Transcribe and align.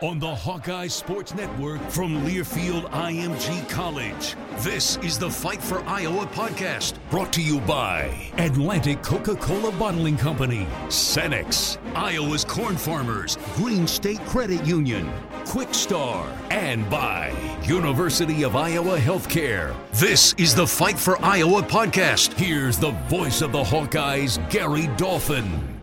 On 0.00 0.20
the 0.20 0.32
Hawkeye 0.32 0.86
Sports 0.86 1.34
Network 1.34 1.80
from 1.90 2.24
Learfield 2.24 2.88
IMG 2.92 3.68
College, 3.68 4.36
this 4.58 4.96
is 4.98 5.18
the 5.18 5.28
Fight 5.28 5.60
for 5.60 5.80
Iowa 5.88 6.24
podcast, 6.26 6.94
brought 7.10 7.32
to 7.32 7.42
you 7.42 7.58
by 7.62 8.30
Atlantic 8.36 9.02
Coca 9.02 9.34
Cola 9.34 9.72
Bottling 9.72 10.16
Company, 10.16 10.68
Cenex, 10.86 11.78
Iowa's 11.96 12.44
Corn 12.44 12.76
Farmers, 12.76 13.38
GreenState 13.56 14.24
Credit 14.28 14.64
Union, 14.64 15.10
Kwik 15.44 15.74
Star, 15.74 16.32
and 16.52 16.88
by 16.88 17.32
University 17.64 18.44
of 18.44 18.54
Iowa 18.54 18.98
Healthcare. 18.98 19.74
This 19.94 20.32
is 20.38 20.54
the 20.54 20.66
Fight 20.66 20.96
for 20.96 21.20
Iowa 21.24 21.62
podcast. 21.62 22.34
Here's 22.34 22.78
the 22.78 22.92
voice 23.08 23.42
of 23.42 23.50
the 23.50 23.64
Hawkeyes, 23.64 24.38
Gary 24.48 24.86
Dolphin. 24.96 25.77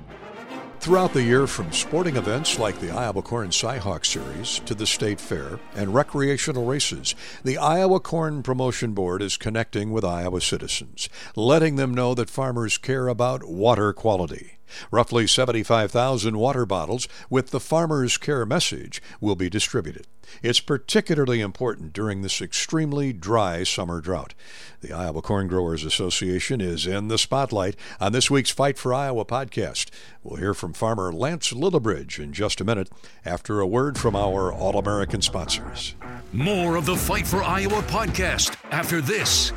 Throughout 0.85 1.13
the 1.13 1.23
year, 1.23 1.47
from 1.47 1.71
sporting 1.71 2.15
events 2.15 2.59
like 2.59 2.79
the 2.79 2.91
Iowa 2.91 3.23
Corn 3.23 3.49
Cyhawk 3.49 4.05
Series 4.05 4.59
to 4.67 4.75
the 4.75 4.85
State 4.85 5.19
Fair 5.19 5.59
and 5.75 5.95
recreational 5.95 6.63
races, 6.65 7.15
the 7.43 7.57
Iowa 7.57 7.99
Corn 7.99 8.43
Promotion 8.43 8.93
Board 8.93 9.23
is 9.23 9.35
connecting 9.35 9.91
with 9.91 10.05
Iowa 10.05 10.41
citizens, 10.41 11.09
letting 11.35 11.77
them 11.77 11.91
know 11.91 12.13
that 12.13 12.29
farmers 12.29 12.77
care 12.77 13.07
about 13.07 13.49
water 13.49 13.93
quality. 13.93 14.59
Roughly 14.91 15.25
75,000 15.25 16.37
water 16.37 16.67
bottles 16.67 17.07
with 17.31 17.49
the 17.49 17.59
Farmer's 17.59 18.19
Care 18.19 18.45
message 18.45 19.01
will 19.19 19.35
be 19.35 19.49
distributed. 19.49 20.05
It's 20.41 20.59
particularly 20.59 21.41
important 21.41 21.93
during 21.93 22.21
this 22.21 22.41
extremely 22.41 23.13
dry 23.13 23.63
summer 23.63 24.01
drought. 24.01 24.33
The 24.81 24.93
Iowa 24.93 25.21
Corn 25.21 25.47
Growers 25.47 25.83
Association 25.83 26.61
is 26.61 26.85
in 26.85 27.07
the 27.07 27.17
spotlight 27.17 27.75
on 27.99 28.11
this 28.11 28.29
week's 28.29 28.51
Fight 28.51 28.77
for 28.77 28.93
Iowa 28.93 29.25
podcast. 29.25 29.89
We'll 30.23 30.37
hear 30.37 30.53
from 30.53 30.73
farmer 30.73 31.11
Lance 31.11 31.51
Lillibridge 31.51 32.19
in 32.19 32.33
just 32.33 32.61
a 32.61 32.63
minute 32.63 32.89
after 33.25 33.59
a 33.59 33.67
word 33.67 33.97
from 33.97 34.15
our 34.15 34.51
All 34.51 34.77
American 34.77 35.21
sponsors. 35.21 35.95
More 36.33 36.75
of 36.75 36.85
the 36.85 36.95
Fight 36.95 37.25
for 37.25 37.43
Iowa 37.43 37.81
podcast 37.83 38.55
after 38.71 39.01
this. 39.01 39.51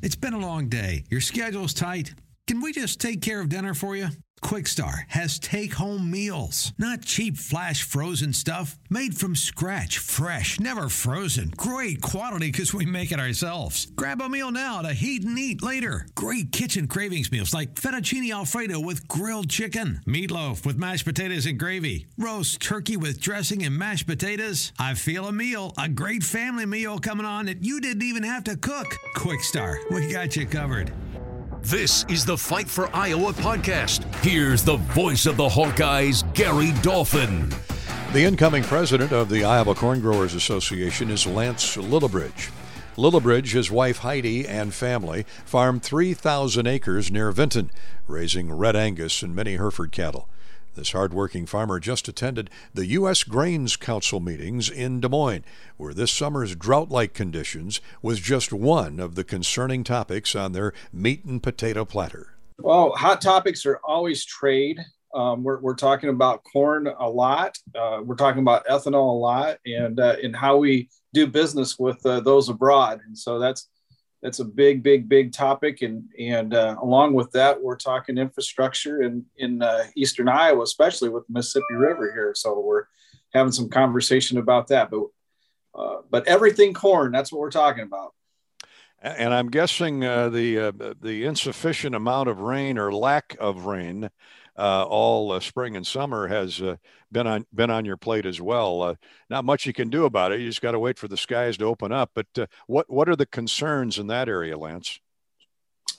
It's 0.00 0.16
been 0.16 0.34
a 0.34 0.38
long 0.38 0.68
day. 0.68 1.04
Your 1.10 1.20
schedule's 1.20 1.74
tight. 1.74 2.14
Can 2.46 2.60
we 2.60 2.72
just 2.72 3.00
take 3.00 3.20
care 3.20 3.40
of 3.40 3.48
dinner 3.48 3.74
for 3.74 3.96
you? 3.96 4.08
Kwik 4.40 4.66
Star 4.66 5.06
has 5.08 5.38
take 5.38 5.74
home 5.74 6.10
meals, 6.10 6.72
not 6.78 7.02
cheap 7.02 7.36
flash 7.36 7.82
frozen 7.82 8.32
stuff. 8.32 8.78
Made 8.90 9.16
from 9.16 9.36
scratch, 9.36 9.98
fresh, 9.98 10.60
never 10.60 10.88
frozen. 10.88 11.50
Great 11.56 12.00
quality 12.00 12.50
because 12.50 12.72
we 12.72 12.86
make 12.86 13.12
it 13.12 13.20
ourselves. 13.20 13.86
Grab 13.96 14.20
a 14.20 14.28
meal 14.28 14.50
now 14.50 14.82
to 14.82 14.92
heat 14.92 15.24
and 15.24 15.38
eat 15.38 15.62
later. 15.62 16.06
Great 16.14 16.52
kitchen 16.52 16.86
cravings 16.86 17.30
meals 17.32 17.52
like 17.52 17.74
fettuccine 17.74 18.32
alfredo 18.32 18.80
with 18.80 19.06
grilled 19.08 19.50
chicken, 19.50 20.00
meatloaf 20.06 20.64
with 20.64 20.78
mashed 20.78 21.04
potatoes 21.04 21.46
and 21.46 21.58
gravy, 21.58 22.06
roast 22.16 22.60
turkey 22.60 22.96
with 22.96 23.20
dressing 23.20 23.64
and 23.64 23.76
mashed 23.76 24.06
potatoes. 24.06 24.72
I 24.78 24.94
feel 24.94 25.26
a 25.26 25.32
meal, 25.32 25.72
a 25.78 25.88
great 25.88 26.22
family 26.22 26.66
meal 26.66 26.98
coming 26.98 27.26
on 27.26 27.46
that 27.46 27.64
you 27.64 27.80
didn't 27.80 28.02
even 28.02 28.22
have 28.22 28.44
to 28.44 28.56
cook. 28.56 28.96
Kwik 29.14 29.40
Star, 29.40 29.78
we 29.90 30.12
got 30.12 30.36
you 30.36 30.46
covered. 30.46 30.92
This 31.70 32.06
is 32.08 32.24
the 32.24 32.38
Fight 32.38 32.66
for 32.66 32.88
Iowa 32.96 33.34
podcast. 33.34 34.02
Here's 34.24 34.64
the 34.64 34.76
voice 34.76 35.26
of 35.26 35.36
the 35.36 35.46
Hawkeyes, 35.46 36.24
Gary 36.32 36.72
Dolphin. 36.80 37.54
The 38.14 38.24
incoming 38.24 38.62
president 38.62 39.12
of 39.12 39.28
the 39.28 39.44
Iowa 39.44 39.74
Corn 39.74 40.00
Growers 40.00 40.32
Association 40.32 41.10
is 41.10 41.26
Lance 41.26 41.76
Lillibridge. 41.76 42.50
Lillibridge, 42.96 43.52
his 43.52 43.70
wife 43.70 43.98
Heidi, 43.98 44.48
and 44.48 44.72
family 44.72 45.26
farm 45.44 45.78
3,000 45.78 46.66
acres 46.66 47.10
near 47.10 47.30
Vinton, 47.32 47.70
raising 48.06 48.50
red 48.50 48.74
Angus 48.74 49.22
and 49.22 49.36
many 49.36 49.56
Hereford 49.56 49.92
cattle. 49.92 50.26
This 50.78 50.92
hardworking 50.92 51.44
farmer 51.44 51.80
just 51.80 52.06
attended 52.06 52.50
the 52.72 52.86
U.S. 52.86 53.24
Grains 53.24 53.74
Council 53.74 54.20
meetings 54.20 54.70
in 54.70 55.00
Des 55.00 55.08
Moines, 55.08 55.42
where 55.76 55.92
this 55.92 56.12
summer's 56.12 56.54
drought 56.54 56.88
like 56.88 57.14
conditions 57.14 57.80
was 58.00 58.20
just 58.20 58.52
one 58.52 59.00
of 59.00 59.16
the 59.16 59.24
concerning 59.24 59.82
topics 59.82 60.36
on 60.36 60.52
their 60.52 60.72
meat 60.92 61.24
and 61.24 61.42
potato 61.42 61.84
platter. 61.84 62.34
Well, 62.58 62.92
hot 62.92 63.20
topics 63.20 63.66
are 63.66 63.80
always 63.82 64.24
trade. 64.24 64.78
Um, 65.12 65.42
we're, 65.42 65.58
we're 65.58 65.74
talking 65.74 66.10
about 66.10 66.44
corn 66.44 66.86
a 66.86 67.10
lot. 67.10 67.58
Uh, 67.74 68.02
we're 68.04 68.14
talking 68.14 68.42
about 68.42 68.64
ethanol 68.68 69.16
a 69.16 69.18
lot 69.18 69.58
and, 69.66 69.98
uh, 69.98 70.14
and 70.22 70.36
how 70.36 70.58
we 70.58 70.90
do 71.12 71.26
business 71.26 71.76
with 71.76 72.06
uh, 72.06 72.20
those 72.20 72.48
abroad. 72.48 73.00
And 73.04 73.18
so 73.18 73.40
that's 73.40 73.68
that's 74.22 74.40
a 74.40 74.44
big, 74.44 74.82
big, 74.82 75.08
big 75.08 75.32
topic. 75.32 75.82
And 75.82 76.04
and 76.18 76.54
uh, 76.54 76.76
along 76.82 77.14
with 77.14 77.30
that, 77.32 77.62
we're 77.62 77.76
talking 77.76 78.18
infrastructure 78.18 79.02
in 79.02 79.24
in 79.36 79.62
uh, 79.62 79.84
eastern 79.96 80.28
Iowa, 80.28 80.62
especially 80.62 81.08
with 81.08 81.26
the 81.26 81.34
Mississippi 81.34 81.74
River 81.74 82.12
here. 82.12 82.32
So 82.34 82.58
we're 82.58 82.84
having 83.32 83.52
some 83.52 83.68
conversation 83.68 84.38
about 84.38 84.68
that. 84.68 84.90
But 84.90 85.04
uh, 85.74 85.96
but 86.10 86.26
everything 86.26 86.74
corn, 86.74 87.12
that's 87.12 87.30
what 87.32 87.40
we're 87.40 87.50
talking 87.50 87.84
about. 87.84 88.14
And 89.00 89.32
I'm 89.32 89.48
guessing 89.48 90.04
uh, 90.04 90.28
the 90.28 90.58
uh, 90.58 90.72
the 91.00 91.24
insufficient 91.24 91.94
amount 91.94 92.28
of 92.28 92.40
rain 92.40 92.78
or 92.78 92.92
lack 92.92 93.36
of 93.38 93.66
rain 93.66 94.10
uh, 94.58 94.84
all 94.84 95.30
uh, 95.30 95.40
spring 95.40 95.76
and 95.76 95.86
summer 95.86 96.26
has 96.26 96.60
uh, 96.60 96.76
been 97.12 97.26
on 97.26 97.46
been 97.54 97.70
on 97.70 97.84
your 97.84 97.96
plate 97.96 98.26
as 98.26 98.40
well. 98.40 98.82
Uh, 98.82 98.94
not 99.30 99.44
much 99.44 99.66
you 99.66 99.72
can 99.72 99.88
do 99.88 100.04
about 100.04 100.32
it. 100.32 100.40
You 100.40 100.48
just 100.48 100.60
got 100.60 100.72
to 100.72 100.80
wait 100.80 100.98
for 100.98 101.06
the 101.06 101.16
skies 101.16 101.56
to 101.58 101.64
open 101.64 101.92
up. 101.92 102.10
But 102.14 102.26
uh, 102.36 102.46
what 102.66 102.90
what 102.90 103.08
are 103.08 103.16
the 103.16 103.26
concerns 103.26 103.98
in 103.98 104.08
that 104.08 104.28
area, 104.28 104.58
Lance? 104.58 104.98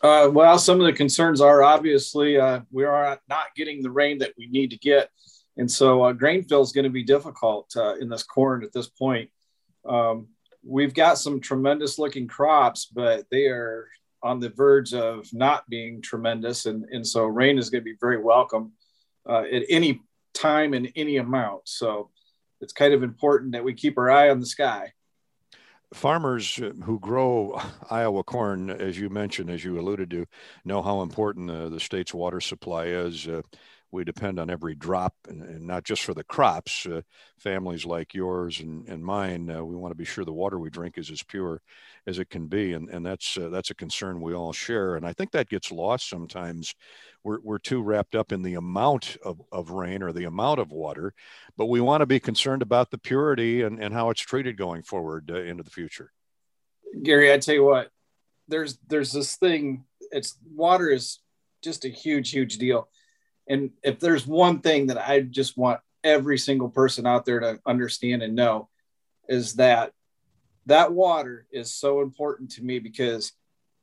Uh, 0.01 0.29
well, 0.31 0.59
some 0.59 0.79
of 0.79 0.85
the 0.85 0.93
concerns 0.93 1.41
are 1.41 1.63
obviously 1.63 2.37
we 2.71 2.83
are 2.83 3.19
not 3.29 3.45
getting 3.55 3.81
the 3.81 3.91
rain 3.91 4.19
that 4.19 4.33
we 4.37 4.47
need 4.47 4.69
to 4.71 4.77
get 4.77 5.09
And 5.57 5.69
so 5.69 6.13
grain 6.13 6.43
fill 6.43 6.61
is 6.61 6.71
going 6.71 6.83
to 6.83 6.89
be 6.89 7.03
difficult 7.03 7.75
in 7.99 8.09
this 8.09 8.23
corn 8.23 8.63
at 8.63 8.71
this 8.71 8.87
point. 8.87 9.29
Um, 9.87 10.27
we've 10.63 10.93
got 10.93 11.17
some 11.17 11.39
tremendous 11.39 11.97
looking 11.97 12.27
crops, 12.27 12.85
but 12.85 13.25
they 13.31 13.47
are 13.47 13.87
on 14.21 14.39
the 14.39 14.49
verge 14.49 14.93
of 14.93 15.27
not 15.33 15.69
being 15.69 16.01
tremendous. 16.01 16.65
And, 16.65 16.85
and 16.91 17.05
so 17.05 17.25
rain 17.25 17.57
is 17.57 17.69
going 17.69 17.81
to 17.81 17.85
be 17.85 17.97
very 17.99 18.21
welcome 18.21 18.73
uh, 19.27 19.43
at 19.51 19.63
any 19.69 20.01
time 20.33 20.73
and 20.73 20.91
any 20.95 21.17
amount. 21.17 21.61
So 21.65 22.09
it's 22.61 22.73
kind 22.73 22.93
of 22.93 23.03
important 23.03 23.53
that 23.53 23.63
we 23.63 23.73
keep 23.73 23.97
our 23.97 24.09
eye 24.09 24.29
on 24.29 24.39
the 24.39 24.45
sky. 24.45 24.93
Farmers 25.93 26.55
who 26.55 26.99
grow 26.99 27.59
Iowa 27.89 28.23
corn, 28.23 28.69
as 28.69 28.99
you 28.99 29.09
mentioned, 29.09 29.49
as 29.49 29.63
you 29.63 29.79
alluded 29.79 30.11
to, 30.11 30.27
know 30.63 30.81
how 30.81 31.01
important 31.01 31.49
uh, 31.49 31.69
the 31.69 31.79
state's 31.79 32.13
water 32.13 32.39
supply 32.41 32.85
is. 32.85 33.27
Uh, 33.27 33.41
we 33.91 34.03
depend 34.03 34.39
on 34.39 34.49
every 34.49 34.75
drop, 34.75 35.15
and, 35.27 35.41
and 35.41 35.65
not 35.65 35.83
just 35.83 36.03
for 36.03 36.13
the 36.13 36.23
crops. 36.23 36.85
Uh, 36.85 37.01
families 37.37 37.85
like 37.85 38.13
yours 38.13 38.59
and, 38.59 38.87
and 38.87 39.03
mine, 39.03 39.49
uh, 39.49 39.63
we 39.63 39.75
want 39.75 39.91
to 39.91 39.97
be 39.97 40.05
sure 40.05 40.23
the 40.23 40.31
water 40.31 40.59
we 40.59 40.69
drink 40.69 40.97
is 40.97 41.09
as 41.09 41.23
pure 41.23 41.61
as 42.05 42.19
it 42.19 42.29
can 42.29 42.47
be, 42.47 42.73
and 42.73 42.89
and 42.89 43.05
that's 43.05 43.37
uh, 43.37 43.49
that's 43.49 43.71
a 43.71 43.75
concern 43.75 44.21
we 44.21 44.33
all 44.33 44.53
share. 44.53 44.95
And 44.95 45.05
I 45.05 45.13
think 45.13 45.31
that 45.31 45.49
gets 45.49 45.71
lost 45.71 46.09
sometimes. 46.09 46.75
We're 47.23 47.39
we're 47.41 47.59
too 47.59 47.81
wrapped 47.81 48.15
up 48.15 48.31
in 48.31 48.43
the 48.43 48.55
amount 48.55 49.17
of, 49.23 49.41
of 49.51 49.71
rain 49.71 50.03
or 50.03 50.13
the 50.13 50.25
amount 50.25 50.59
of 50.59 50.71
water, 50.71 51.13
but 51.57 51.65
we 51.65 51.81
want 51.81 52.01
to 52.01 52.05
be 52.05 52.19
concerned 52.19 52.61
about 52.61 52.91
the 52.91 52.97
purity 52.97 53.63
and, 53.63 53.81
and 53.83 53.93
how 53.93 54.09
it's 54.09 54.21
treated 54.21 54.57
going 54.57 54.83
forward 54.83 55.31
uh, 55.31 55.41
into 55.41 55.63
the 55.63 55.71
future. 55.71 56.11
Gary, 57.03 57.33
I 57.33 57.37
tell 57.39 57.55
you 57.55 57.65
what, 57.65 57.89
there's 58.47 58.77
there's 58.87 59.11
this 59.11 59.35
thing. 59.35 59.85
It's 60.11 60.37
water 60.55 60.89
is 60.89 61.19
just 61.63 61.85
a 61.85 61.89
huge 61.89 62.31
huge 62.31 62.57
deal 62.57 62.87
and 63.49 63.71
if 63.83 63.99
there's 63.99 64.27
one 64.27 64.61
thing 64.61 64.87
that 64.87 64.97
I 64.97 65.21
just 65.21 65.57
want 65.57 65.79
every 66.03 66.37
single 66.37 66.69
person 66.69 67.05
out 67.05 67.25
there 67.25 67.39
to 67.39 67.59
understand 67.65 68.21
and 68.21 68.35
know 68.35 68.69
is 69.27 69.55
that 69.55 69.91
that 70.67 70.93
water 70.93 71.47
is 71.51 71.73
so 71.73 72.01
important 72.01 72.51
to 72.51 72.63
me 72.63 72.79
because 72.79 73.33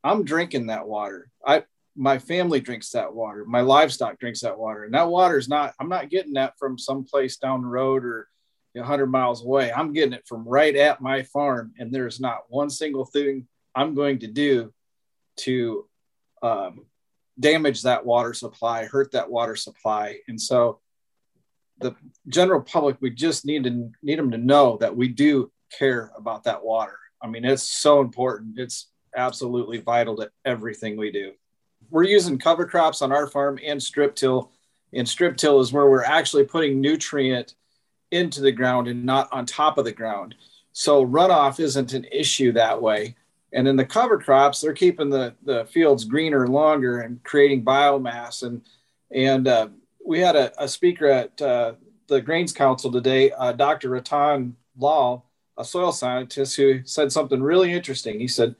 I'm 0.04 0.24
drinking 0.24 0.68
that 0.68 0.86
water. 0.86 1.30
I 1.44 1.64
my 1.96 2.18
family 2.18 2.60
drinks 2.60 2.90
that 2.90 3.14
water. 3.14 3.44
My 3.44 3.62
livestock 3.62 4.18
drinks 4.18 4.40
that 4.40 4.58
water. 4.58 4.84
And 4.84 4.94
that 4.94 5.08
water 5.08 5.36
is 5.36 5.48
not 5.48 5.74
I'm 5.80 5.88
not 5.88 6.10
getting 6.10 6.34
that 6.34 6.54
from 6.58 6.78
someplace 6.78 7.36
down 7.36 7.62
the 7.62 7.68
road 7.68 8.04
or 8.04 8.28
100 8.74 9.06
miles 9.06 9.42
away. 9.42 9.72
I'm 9.72 9.92
getting 9.92 10.12
it 10.12 10.26
from 10.28 10.46
right 10.46 10.76
at 10.76 11.00
my 11.00 11.22
farm 11.22 11.72
and 11.78 11.92
there's 11.92 12.20
not 12.20 12.42
one 12.48 12.70
single 12.70 13.04
thing 13.04 13.48
I'm 13.74 13.94
going 13.94 14.20
to 14.20 14.26
do 14.26 14.72
to 15.38 15.86
um, 16.42 16.86
damage 17.38 17.82
that 17.82 18.04
water 18.04 18.32
supply, 18.32 18.84
hurt 18.84 19.12
that 19.12 19.30
water 19.30 19.56
supply. 19.56 20.18
And 20.28 20.40
so 20.40 20.80
the 21.78 21.94
general 22.28 22.62
public, 22.62 22.96
we 23.00 23.10
just 23.10 23.44
need 23.44 23.64
to 23.64 23.90
need 24.02 24.18
them 24.18 24.30
to 24.30 24.38
know 24.38 24.78
that 24.78 24.96
we 24.96 25.08
do 25.08 25.50
care 25.78 26.10
about 26.16 26.44
that 26.44 26.64
water. 26.64 26.98
I 27.20 27.26
mean, 27.26 27.44
it's 27.44 27.62
so 27.62 28.00
important. 28.00 28.58
It's 28.58 28.88
absolutely 29.14 29.78
vital 29.78 30.16
to 30.16 30.30
everything 30.44 30.96
we 30.96 31.10
do. 31.10 31.32
We're 31.90 32.04
using 32.04 32.38
cover 32.38 32.66
crops 32.66 33.02
on 33.02 33.12
our 33.12 33.26
farm 33.26 33.58
and 33.64 33.82
strip 33.82 34.14
till. 34.14 34.52
And 34.92 35.08
strip 35.08 35.36
till 35.36 35.60
is 35.60 35.72
where 35.72 35.90
we're 35.90 36.04
actually 36.04 36.44
putting 36.44 36.80
nutrient 36.80 37.54
into 38.10 38.40
the 38.40 38.52
ground 38.52 38.88
and 38.88 39.04
not 39.04 39.28
on 39.32 39.44
top 39.44 39.78
of 39.78 39.84
the 39.84 39.92
ground. 39.92 40.34
So 40.72 41.04
runoff 41.04 41.60
isn't 41.60 41.92
an 41.92 42.06
issue 42.10 42.52
that 42.52 42.80
way. 42.80 43.16
And 43.56 43.66
in 43.66 43.74
the 43.74 43.86
cover 43.86 44.18
crops, 44.18 44.60
they're 44.60 44.74
keeping 44.74 45.08
the, 45.08 45.34
the 45.42 45.64
fields 45.64 46.04
greener 46.04 46.46
longer 46.46 47.00
and 47.00 47.24
creating 47.24 47.64
biomass. 47.64 48.42
And, 48.42 48.60
and 49.10 49.48
uh, 49.48 49.68
we 50.06 50.20
had 50.20 50.36
a, 50.36 50.62
a, 50.62 50.68
speaker 50.68 51.06
at 51.06 51.40
uh, 51.40 51.72
the 52.06 52.20
Grains 52.20 52.52
Council 52.52 52.92
today, 52.92 53.30
uh, 53.30 53.52
Dr. 53.52 53.88
Rattan 53.88 54.56
Lal, 54.78 55.24
a 55.56 55.64
soil 55.64 55.90
scientist, 55.90 56.54
who 56.56 56.82
said 56.84 57.10
something 57.10 57.42
really 57.42 57.72
interesting. 57.72 58.20
He 58.20 58.28
said, 58.28 58.54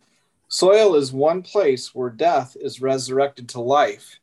Soil 0.48 0.94
is 0.94 1.12
one 1.12 1.42
place 1.42 1.94
where 1.94 2.08
death 2.08 2.56
is 2.58 2.81
resurrected 2.81 3.50
to 3.50 3.60
life. 3.60 4.19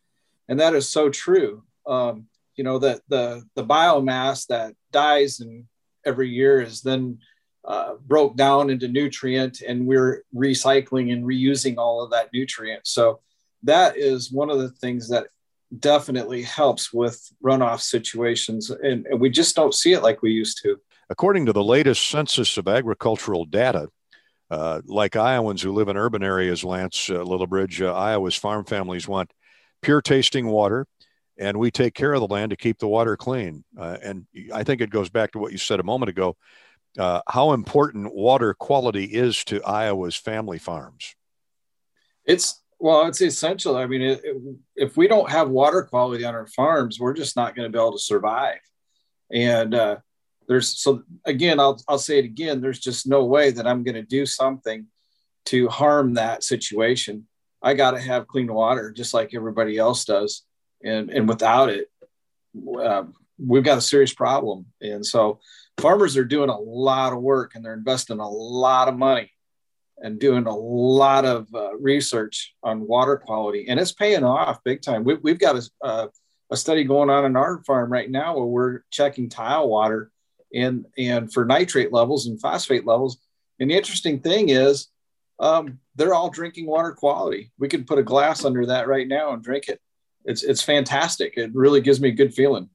And 0.50 0.60
that 0.60 0.74
is 0.74 0.90
so 0.90 1.08
true. 1.08 1.62
Um, 1.86 2.26
you 2.56 2.64
know, 2.64 2.80
that 2.80 3.02
the, 3.10 3.44
the 3.54 3.64
biomass 3.64 4.48
that 4.48 4.74
dies 4.92 5.40
and 5.40 5.66
every 6.04 6.30
year 6.30 6.62
is 6.62 6.82
then 6.82 7.20
uh, 7.66 7.94
broke 8.06 8.36
down 8.36 8.70
into 8.70 8.88
nutrient 8.88 9.62
and 9.62 9.86
we're 9.86 10.24
recycling 10.36 11.14
and 11.14 11.24
reusing 11.24 11.78
all 11.78 12.04
of 12.04 12.12
that 12.12 12.30
nutrient. 12.34 12.86
So 12.86 13.22
that 13.64 13.98
is 13.98 14.32
one 14.32 14.50
of 14.50 14.60
the 14.60 14.70
things 14.70 15.10
that 15.10 15.28
definitely 15.80 16.44
helps 16.44 16.94
with 16.94 17.32
runoff 17.44 17.82
situations. 17.82 18.70
And, 18.70 19.06
and 19.08 19.20
we 19.20 19.30
just 19.30 19.56
don't 19.56 19.74
see 19.74 19.94
it 19.94 20.04
like 20.04 20.22
we 20.22 20.32
used 20.32 20.62
to. 20.64 20.80
According 21.10 21.46
to 21.46 21.54
the 21.54 21.64
latest 21.64 22.10
census 22.10 22.58
of 22.58 22.68
agricultural 22.68 23.46
data, 23.46 23.88
uh, 24.52 24.82
like 24.86 25.16
Iowans 25.16 25.62
who 25.62 25.72
live 25.72 25.88
in 25.88 25.98
urban 25.98 26.24
areas, 26.24 26.64
Lance 26.64 27.10
uh, 27.10 27.24
Lillibridge, 27.24 27.82
uh, 27.82 27.94
Iowa's 27.94 28.36
farm 28.36 28.66
families 28.66 29.08
want 29.08 29.32
pure 29.82 30.02
tasting 30.02 30.48
water, 30.48 30.86
and 31.40 31.58
we 31.58 31.72
take 31.72 31.94
care 31.94 32.14
of 32.14 32.20
the 32.20 32.28
land 32.28 32.52
to 32.52 32.56
keep 32.56 32.78
the 32.78 32.88
water 32.88 33.18
clean. 33.18 33.64
Uh, 33.78 33.98
and 34.04 34.26
I 34.54 34.64
think 34.64 34.82
it 34.82 34.90
goes 34.90 35.10
back 35.10 35.32
to 35.32 35.40
what 35.40 35.52
you 35.52 35.58
said 35.58 35.80
a 35.80 35.84
moment 35.84 36.10
ago 36.10 36.36
uh, 36.98 37.22
how 37.28 37.54
important 37.54 38.14
water 38.14 38.54
quality 38.54 39.06
is 39.06 39.44
to 39.46 39.64
Iowa's 39.64 40.16
family 40.16 40.60
farms. 40.60 41.16
It's 42.26 42.62
well, 42.80 43.08
it's 43.08 43.22
essential. 43.22 43.78
I 43.78 43.86
mean, 43.86 44.02
it, 44.02 44.22
it, 44.24 44.38
if 44.76 44.98
we 44.98 45.08
don't 45.08 45.30
have 45.30 45.50
water 45.50 45.84
quality 45.84 46.26
on 46.26 46.36
our 46.36 46.48
farms, 46.48 47.00
we're 47.00 47.14
just 47.14 47.38
not 47.38 47.56
going 47.56 47.66
to 47.66 47.76
be 47.76 47.82
able 47.82 47.94
to 47.94 48.00
survive. 48.00 48.60
And 49.32 49.74
uh, 49.74 49.98
there's 50.48 50.80
so 50.80 51.04
again, 51.26 51.60
I'll 51.60 51.82
I'll 51.88 51.98
say 51.98 52.20
it 52.20 52.26
again. 52.26 52.62
There's 52.62 52.80
just 52.80 53.08
no 53.08 53.26
way 53.26 53.52
that 53.52 53.68
I'm 53.68 53.84
going 53.84 53.96
to 53.96 54.04
do 54.04 54.26
something 54.26 54.88
to 55.46 55.68
harm 55.70 56.16
that 56.16 56.44
situation. 56.44 57.28
I 57.62 57.74
got 57.74 57.92
to 57.92 58.02
have 58.02 58.28
clean 58.28 58.54
water, 58.54 58.92
just 58.92 59.14
like 59.14 59.34
everybody 59.34 59.78
else 59.78 60.06
does. 60.06 60.44
And 60.84 61.10
and 61.10 61.28
without 61.28 61.70
it, 61.70 61.90
uh, 62.78 63.04
we've 63.40 63.64
got 63.64 63.78
a 63.78 63.82
serious 63.82 64.14
problem. 64.14 64.66
And 64.82 65.06
so 65.06 65.40
farmers 65.78 66.18
are 66.18 66.26
doing 66.26 66.50
a 66.50 66.58
lot 66.58 67.14
of 67.14 67.22
work 67.22 67.56
and 67.56 67.64
they're 67.64 67.74
investing 67.74 68.20
a 68.20 68.30
lot 68.30 68.88
of 68.88 68.98
money 68.98 69.32
and 70.00 70.20
doing 70.20 70.46
a 70.46 70.56
lot 70.56 71.26
of 71.26 71.48
uh, 71.54 71.76
research 71.78 72.56
on 72.64 72.88
water 72.88 73.18
quality 73.18 73.66
and 73.68 73.80
it's 73.80 73.92
paying 73.92 74.24
off 74.24 74.64
big 74.64 74.82
time. 74.82 75.04
We, 75.04 75.32
have 75.32 75.40
got 75.40 75.70
a, 75.84 76.10
a 76.50 76.58
study 76.58 76.84
going 76.84 77.10
on 77.10 77.26
in 77.26 77.36
our 77.36 77.64
farm 77.64 77.92
right 77.92 78.10
now 78.10 78.38
where 78.38 78.46
we're 78.46 78.80
checking 78.92 79.30
tile 79.30 79.68
water 79.68 80.12
and 80.54 80.86
and 80.98 81.34
for 81.34 81.46
nitrate 81.46 81.92
levels 81.92 82.28
and 82.28 82.40
phosphate 82.40 82.86
levels. 82.86 83.18
And 83.60 83.70
the 83.70 83.76
interesting 83.76 84.20
thing 84.20 84.50
is 84.50 84.88
um, 85.40 85.80
they're 85.96 86.14
all 86.14 86.30
drinking 86.30 86.68
water 86.68 86.92
quality. 86.92 87.52
We 87.58 87.68
could 87.68 87.88
put 87.88 88.00
a 88.00 88.04
glass 88.04 88.46
under 88.46 88.68
that 88.68 88.88
right 88.88 89.08
now 89.08 89.34
and 89.34 89.44
drink 89.44 89.68
it. 89.68 89.80
It's 90.26 90.44
it's 90.44 90.62
fantastic. 90.62 91.34
It 91.38 91.54
really 91.54 91.82
gives 91.82 92.00
me 92.00 92.10
a 92.10 92.14
good 92.14 92.34
feeling 92.34 92.70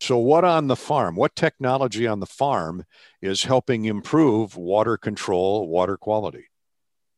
so, 0.00 0.16
what 0.16 0.44
on 0.44 0.66
the 0.66 0.76
farm? 0.76 1.14
What 1.14 1.36
technology 1.36 2.06
on 2.06 2.20
the 2.20 2.26
farm 2.26 2.84
is 3.20 3.42
helping 3.42 3.84
improve 3.84 4.56
water 4.56 4.96
control, 4.96 5.68
water 5.68 5.98
quality? 5.98 6.46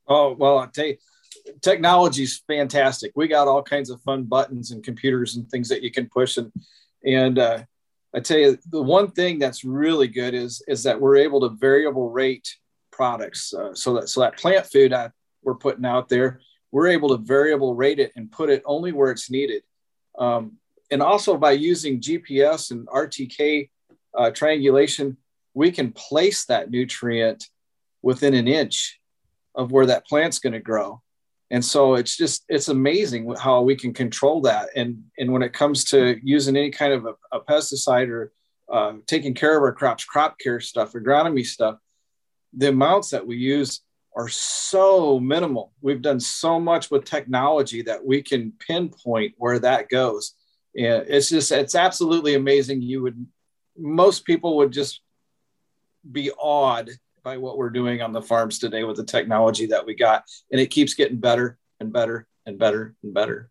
Oh, 0.09 0.33
well, 0.33 0.59
I 0.59 0.67
tell 0.67 0.87
you, 0.87 0.97
technology 1.63 2.25
is 2.25 2.43
fantastic. 2.49 3.13
We 3.15 3.29
got 3.29 3.47
all 3.47 3.63
kinds 3.63 3.89
of 3.89 4.03
fun 4.03 4.25
buttons 4.25 4.73
and 4.73 4.83
computers 4.83 5.37
and 5.37 5.49
things 5.49 5.69
that 5.69 5.83
you 5.83 5.93
can 5.93 6.09
push. 6.09 6.37
And, 6.37 6.53
and 7.05 7.39
uh, 7.39 7.63
I 8.13 8.19
tell 8.19 8.39
you, 8.39 8.59
the 8.69 8.83
one 8.83 9.13
thing 9.13 9.39
that's 9.39 9.65
really 9.65 10.09
good 10.09 10.35
is, 10.35 10.61
is 10.67 10.83
that 10.83 11.01
we're 11.01 11.17
able 11.17 11.41
to 11.43 11.51
variable 11.51 12.11
rate 12.11 12.57
products. 12.91 13.55
Uh, 13.55 13.75
so, 13.75 13.95
that, 13.95 14.09
so 14.09 14.21
that 14.21 14.37
plant 14.37 14.67
food 14.67 14.93
I, 14.93 15.11
we're 15.45 15.55
putting 15.55 15.85
out 15.85 16.09
there, 16.09 16.41
we're 16.73 16.89
able 16.89 17.11
to 17.11 17.19
variable 17.19 17.77
rate 17.77 18.01
it 18.01 18.13
and 18.17 18.31
put 18.31 18.51
it 18.51 18.63
only 18.67 18.91
where 18.91 19.13
it's 19.13 19.31
needed. 19.31 19.63
Um, 20.19 20.59
and 20.93 21.03
also 21.03 21.39
by 21.39 21.53
using 21.53 22.01
GPS 22.01 22.71
and 22.71 22.87
RTK 22.87 23.71
uh, 24.17 24.31
triangulation, 24.31 25.17
we 25.55 25.73
can 25.73 25.91
place 25.91 26.45
that 26.45 26.71
nutrient 26.71 27.49
within 28.03 28.35
an 28.35 28.47
inch 28.47 29.01
of 29.55 29.73
where 29.73 29.87
that 29.87 30.07
plant's 30.07 30.39
going 30.39 30.53
to 30.53 30.61
grow. 30.61 31.01
And 31.51 31.65
so 31.65 31.95
it's 31.95 32.17
just 32.17 32.45
it's 32.49 32.69
amazing 32.69 33.35
how 33.39 33.63
we 33.63 33.75
can 33.75 33.93
control 33.95 34.43
that. 34.43 34.69
And 34.77 35.05
and 35.19 35.33
when 35.33 35.43
it 35.43 35.53
comes 35.55 35.85
to 35.87 36.19
using 36.23 36.57
any 36.57 36.71
kind 36.71 36.93
of 36.93 37.07
a, 37.07 37.15
a 37.33 37.41
pesticide 37.41 38.09
or 38.09 38.33
uh, 38.71 38.95
taking 39.07 39.35
care 39.35 39.57
of 39.57 39.63
our 39.63 39.73
crops, 39.73 40.05
crop 40.05 40.39
care 40.39 40.61
stuff, 40.61 40.93
agronomy 40.93 41.45
stuff, 41.45 41.77
the 42.53 42.69
amounts 42.69 43.11
that 43.11 43.27
we 43.27 43.37
use 43.37 43.81
are 44.15 44.29
so 44.29 45.19
minimal. 45.19 45.73
We've 45.81 46.03
done 46.03 46.21
so 46.21 46.61
much 46.61 46.91
with 46.91 47.05
technology 47.05 47.81
that 47.83 48.05
we 48.05 48.23
can 48.23 48.53
pinpoint 48.59 49.35
where 49.39 49.59
that 49.59 49.89
goes 49.89 50.35
yeah, 50.75 51.01
it's 51.07 51.29
just 51.29 51.53
it's 51.53 51.75
absolutely 51.75 52.35
amazing. 52.35 52.83
You 52.83 53.03
would 53.03 53.27
most 53.77 54.25
people 54.25 54.57
would 54.59 54.73
just 54.73 55.01
be 56.11 56.31
awed 56.33 56.91
by 57.23 57.37
what 57.37 57.57
we're 57.57 57.71
doing 57.71 58.03
on 58.03 58.13
the 58.13 58.23
farms 58.23 58.59
today 58.59 58.85
with 58.85 58.97
the 58.97 59.05
technology 59.05 59.67
that 59.67 59.87
we 59.87 59.95
got, 59.95 60.25
and 60.51 60.61
it 60.61 60.69
keeps 60.69 60.95
getting 60.95 61.19
better 61.19 61.59
and 61.81 61.93
better 61.93 62.27
and 62.47 62.59
better 62.59 62.95
and 63.03 63.15
better. 63.15 63.51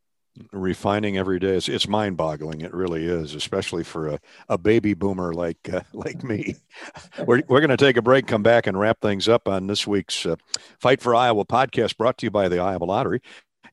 refining 0.52 1.18
every 1.18 1.40
day. 1.40 1.56
It's, 1.56 1.70
it's 1.70 1.88
mind 1.88 2.18
boggling. 2.18 2.62
It 2.62 2.74
really 2.74 3.06
is, 3.06 3.36
especially 3.36 3.84
for 3.84 4.08
a, 4.08 4.20
a 4.50 4.58
baby 4.58 4.94
boomer 4.94 5.34
like 5.34 5.70
uh, 5.72 5.82
like 5.94 6.24
me. 6.24 6.56
we're 7.26 7.44
we're 7.48 7.60
going 7.60 7.70
to 7.70 7.78
take 7.78 7.98
a 7.98 8.02
break, 8.02 8.28
come 8.28 8.44
back, 8.44 8.68
and 8.68 8.80
wrap 8.80 9.00
things 9.02 9.30
up 9.30 9.48
on 9.48 9.68
this 9.68 9.86
week's 9.86 10.26
uh, 10.26 10.36
Fight 10.80 11.02
for 11.02 11.14
Iowa 11.14 11.46
podcast 11.46 11.98
brought 11.98 12.18
to 12.20 12.26
you 12.26 12.32
by 12.32 12.50
the 12.50 12.60
Iowa 12.60 12.86
Lottery. 12.86 13.22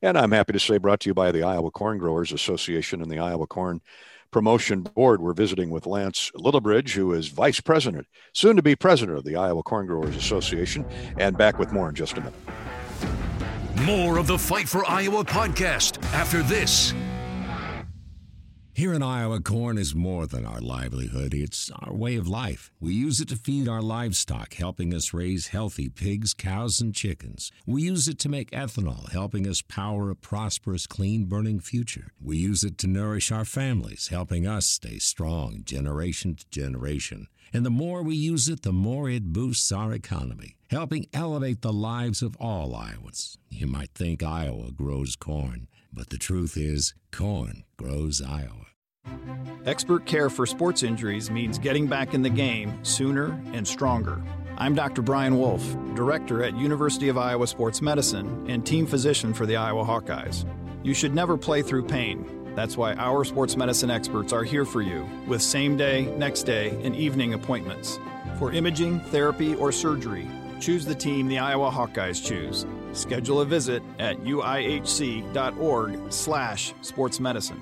And 0.01 0.17
I'm 0.17 0.31
happy 0.31 0.53
to 0.53 0.59
say 0.59 0.77
brought 0.77 1.01
to 1.01 1.09
you 1.09 1.13
by 1.13 1.31
the 1.31 1.43
Iowa 1.43 1.71
Corn 1.71 1.97
Growers 1.97 2.31
Association 2.31 3.01
and 3.01 3.11
the 3.11 3.19
Iowa 3.19 3.47
Corn 3.47 3.81
Promotion 4.31 4.81
Board. 4.81 5.21
We're 5.21 5.33
visiting 5.33 5.71
with 5.71 5.85
Lance 5.85 6.31
Lillibridge, 6.35 6.91
who 6.91 7.13
is 7.13 7.27
Vice 7.27 7.59
President, 7.59 8.07
soon 8.33 8.55
to 8.55 8.61
be 8.61 8.75
President 8.75 9.17
of 9.17 9.25
the 9.25 9.35
Iowa 9.35 9.61
Corn 9.61 9.87
Growers 9.87 10.15
Association, 10.15 10.85
and 11.17 11.37
back 11.37 11.59
with 11.59 11.73
more 11.73 11.89
in 11.89 11.95
just 11.95 12.17
a 12.17 12.21
minute. 12.21 12.33
More 13.83 14.17
of 14.17 14.27
the 14.27 14.37
Fight 14.37 14.69
for 14.69 14.85
Iowa 14.89 15.25
podcast 15.25 16.01
after 16.13 16.43
this. 16.43 16.93
Here 18.79 18.93
in 18.93 19.03
Iowa, 19.03 19.41
corn 19.41 19.77
is 19.77 19.93
more 19.93 20.25
than 20.25 20.45
our 20.45 20.61
livelihood, 20.61 21.33
it's 21.33 21.69
our 21.81 21.93
way 21.93 22.15
of 22.15 22.29
life. 22.29 22.71
We 22.79 22.93
use 22.93 23.19
it 23.19 23.27
to 23.27 23.35
feed 23.35 23.67
our 23.67 23.81
livestock, 23.81 24.53
helping 24.53 24.93
us 24.93 25.13
raise 25.13 25.47
healthy 25.47 25.89
pigs, 25.89 26.33
cows, 26.33 26.79
and 26.79 26.95
chickens. 26.95 27.51
We 27.65 27.81
use 27.81 28.07
it 28.07 28.19
to 28.19 28.29
make 28.29 28.51
ethanol, 28.51 29.11
helping 29.11 29.45
us 29.49 29.61
power 29.61 30.09
a 30.09 30.15
prosperous, 30.15 30.87
clean 30.87 31.25
burning 31.25 31.59
future. 31.59 32.13
We 32.21 32.37
use 32.37 32.63
it 32.63 32.77
to 32.77 32.87
nourish 32.87 33.33
our 33.33 33.43
families, 33.43 34.07
helping 34.07 34.47
us 34.47 34.65
stay 34.65 34.97
strong 34.99 35.63
generation 35.65 36.35
to 36.35 36.45
generation. 36.49 37.27
And 37.51 37.65
the 37.65 37.69
more 37.69 38.01
we 38.01 38.15
use 38.15 38.47
it, 38.47 38.61
the 38.61 38.71
more 38.71 39.09
it 39.09 39.33
boosts 39.33 39.73
our 39.73 39.91
economy, 39.91 40.55
helping 40.69 41.07
elevate 41.11 41.63
the 41.63 41.73
lives 41.73 42.21
of 42.21 42.37
all 42.37 42.73
Iowans. 42.73 43.37
You 43.49 43.67
might 43.67 43.93
think 43.93 44.23
Iowa 44.23 44.71
grows 44.71 45.17
corn, 45.17 45.67
but 45.91 46.09
the 46.09 46.17
truth 46.17 46.55
is, 46.57 46.93
corn 47.11 47.63
grows 47.77 48.21
Iowa. 48.21 48.67
Expert 49.65 50.05
care 50.05 50.29
for 50.29 50.45
sports 50.45 50.83
injuries 50.83 51.29
means 51.29 51.57
getting 51.57 51.87
back 51.87 52.13
in 52.13 52.21
the 52.21 52.29
game 52.29 52.83
sooner 52.83 53.39
and 53.53 53.67
stronger. 53.67 54.21
I'm 54.57 54.75
Dr. 54.75 55.01
Brian 55.01 55.37
Wolf, 55.37 55.63
Director 55.95 56.43
at 56.43 56.55
University 56.57 57.09
of 57.09 57.17
Iowa 57.17 57.47
Sports 57.47 57.81
Medicine 57.81 58.45
and 58.49 58.65
Team 58.65 58.85
Physician 58.85 59.33
for 59.33 59.45
the 59.45 59.55
Iowa 59.55 59.83
Hawkeyes. 59.83 60.45
You 60.83 60.93
should 60.93 61.15
never 61.15 61.37
play 61.37 61.61
through 61.61 61.85
pain. 61.85 62.53
That's 62.55 62.75
why 62.75 62.93
our 62.95 63.23
sports 63.23 63.55
medicine 63.55 63.89
experts 63.89 64.33
are 64.33 64.43
here 64.43 64.65
for 64.65 64.81
you 64.81 65.07
with 65.27 65.41
same 65.41 65.77
day, 65.77 66.05
next 66.17 66.43
day, 66.43 66.69
and 66.83 66.95
evening 66.95 67.33
appointments. 67.33 67.99
For 68.37 68.51
imaging, 68.51 68.99
therapy, 68.99 69.55
or 69.55 69.71
surgery, 69.71 70.27
choose 70.59 70.85
the 70.85 70.95
team 70.95 71.27
the 71.27 71.39
Iowa 71.39 71.71
Hawkeyes 71.71 72.25
choose. 72.25 72.65
Schedule 72.93 73.41
a 73.41 73.45
visit 73.45 73.83
at 73.99 74.17
uihc.org 74.19 75.99
slash 76.11 76.73
sportsmedicine. 76.81 77.59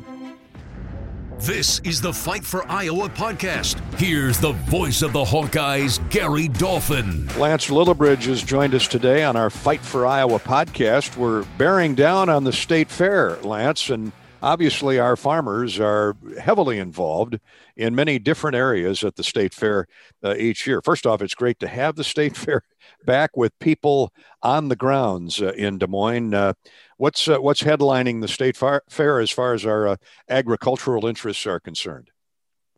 This 1.40 1.80
is 1.82 2.02
the 2.02 2.12
Fight 2.12 2.44
for 2.44 2.68
Iowa 2.68 3.10
podcast. 3.10 3.80
Here's 4.00 4.40
the 4.40 4.54
voice 4.54 5.04
of 5.04 5.14
the 5.14 5.24
Hawkeyes, 5.24 6.00
Gary 6.10 6.48
Dolphin. 6.48 7.28
Lance 7.38 7.68
Lillibridge 7.68 8.24
has 8.26 8.42
joined 8.42 8.74
us 8.74 8.88
today 8.88 9.24
on 9.24 9.36
our 9.36 9.52
Fight 9.52 9.82
for 9.82 10.08
Iowa 10.08 10.40
podcast. 10.40 11.16
We're 11.16 11.44
bearing 11.60 11.94
down 11.94 12.30
on 12.30 12.44
the 12.44 12.52
state 12.52 12.90
fair, 12.90 13.36
Lance, 13.44 13.92
and 13.92 14.12
obviously 14.42 15.00
our 15.00 15.16
farmers 15.16 15.80
are 15.80 16.16
heavily 16.40 16.80
involved 16.80 17.40
in 17.76 17.96
many 17.96 18.20
different 18.20 18.56
areas 18.56 19.04
at 19.04 19.16
the 19.16 19.24
state 19.24 19.54
fair 19.54 19.88
uh, 20.24 20.36
each 20.36 20.68
year. 20.68 20.82
First 20.82 21.06
off, 21.06 21.22
it's 21.22 21.36
great 21.36 21.60
to 21.60 21.68
have 21.68 21.96
the 21.96 22.04
state 22.04 22.36
fair 22.38 22.62
back 23.06 23.36
with 23.36 23.58
people 23.60 24.12
on 24.42 24.70
the 24.70 24.76
grounds 24.76 25.42
uh, 25.42 25.54
in 25.54 25.78
Des 25.78 25.88
Moines. 25.88 26.34
Uh, 26.34 26.54
what's 26.98 27.28
uh, 27.28 27.38
what's 27.38 27.64
headlining 27.64 28.22
the 28.22 28.28
state 28.28 28.58
far- 28.58 28.84
fair 28.90 29.20
as 29.20 29.32
far 29.32 29.54
as 29.54 29.66
our 29.66 29.88
uh, 29.88 29.96
agricultural 30.30 31.06
interests 31.06 31.46
are 31.46 31.60
concerned? 31.60 32.10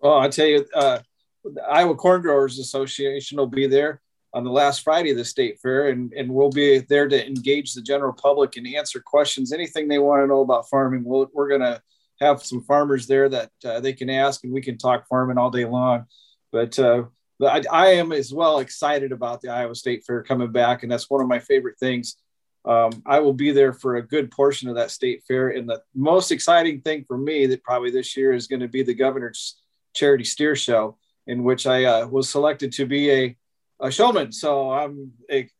Well, 0.01 0.19
I 0.19 0.29
tell 0.29 0.47
you, 0.47 0.65
uh, 0.73 0.99
the 1.43 1.61
Iowa 1.63 1.95
Corn 1.95 2.21
Growers 2.21 2.59
Association 2.59 3.37
will 3.37 3.47
be 3.47 3.67
there 3.67 4.01
on 4.33 4.43
the 4.43 4.51
last 4.51 4.81
Friday 4.83 5.11
of 5.11 5.17
the 5.17 5.25
state 5.25 5.59
fair, 5.59 5.89
and, 5.89 6.13
and 6.13 6.29
we'll 6.29 6.51
be 6.51 6.79
there 6.79 7.07
to 7.07 7.25
engage 7.25 7.73
the 7.73 7.81
general 7.81 8.13
public 8.13 8.57
and 8.57 8.67
answer 8.67 8.99
questions, 8.99 9.51
anything 9.51 9.87
they 9.87 9.99
want 9.99 10.21
to 10.21 10.27
know 10.27 10.41
about 10.41 10.69
farming. 10.69 11.03
we 11.03 11.25
we 11.33 11.43
are 11.43 11.47
going 11.47 11.61
to 11.61 11.81
have 12.21 12.43
some 12.43 12.61
farmers 12.63 13.07
there 13.07 13.29
that 13.29 13.51
uh, 13.65 13.79
they 13.79 13.93
can 13.93 14.09
ask, 14.09 14.43
and 14.43 14.53
we 14.53 14.61
can 14.61 14.77
talk 14.77 15.07
farming 15.07 15.37
all 15.37 15.49
day 15.49 15.65
long. 15.65 16.05
But 16.51 16.77
uh, 16.77 17.03
I, 17.41 17.63
I, 17.71 17.87
am 17.93 18.11
as 18.11 18.33
well 18.33 18.59
excited 18.59 19.11
about 19.11 19.41
the 19.41 19.49
Iowa 19.49 19.75
State 19.75 20.03
Fair 20.05 20.23
coming 20.23 20.51
back, 20.51 20.83
and 20.83 20.91
that's 20.91 21.09
one 21.09 21.21
of 21.21 21.27
my 21.27 21.39
favorite 21.39 21.79
things. 21.79 22.17
Um, 22.65 23.01
I 23.05 23.19
will 23.19 23.33
be 23.33 23.51
there 23.51 23.73
for 23.73 23.95
a 23.95 24.05
good 24.05 24.31
portion 24.31 24.69
of 24.69 24.75
that 24.75 24.91
state 24.91 25.23
fair. 25.27 25.49
And 25.49 25.67
the 25.67 25.81
most 25.95 26.31
exciting 26.31 26.81
thing 26.81 27.05
for 27.07 27.17
me 27.17 27.45
that 27.47 27.63
probably 27.63 27.91
this 27.91 28.17
year 28.17 28.33
is 28.33 28.47
going 28.47 28.59
to 28.59 28.67
be 28.67 28.83
the 28.83 28.93
governor's 28.93 29.61
charity 29.95 30.25
steer 30.25 30.55
show, 30.55 30.97
in 31.25 31.43
which 31.43 31.65
I 31.65 31.85
uh, 31.85 32.07
was 32.07 32.29
selected 32.29 32.71
to 32.73 32.85
be 32.85 33.11
a, 33.11 33.37
a 33.81 33.91
showman. 33.91 34.31
So 34.31 34.71
I'm 34.71 35.11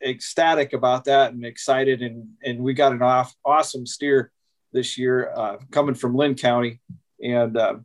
ecstatic 0.04 0.74
about 0.74 1.06
that 1.06 1.34
and 1.34 1.46
excited. 1.46 2.02
And, 2.02 2.30
and 2.44 2.60
we 2.60 2.74
got 2.74 2.92
an 2.92 3.02
off, 3.02 3.34
awesome 3.46 3.86
steer 3.86 4.32
this 4.74 4.98
year 4.98 5.32
uh, 5.36 5.58
coming 5.72 5.96
from 5.96 6.16
Linn 6.16 6.36
County. 6.36 6.82
And 7.24 7.58
uh, 7.58 7.76